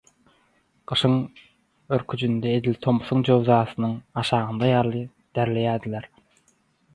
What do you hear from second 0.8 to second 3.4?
Gyşyň örküjinde edil tomusyň